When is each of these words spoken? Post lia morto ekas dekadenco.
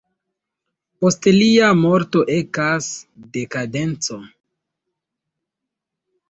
Post 1.03 1.27
lia 1.35 1.67
morto 1.81 2.23
ekas 2.37 2.87
dekadenco. 3.37 4.19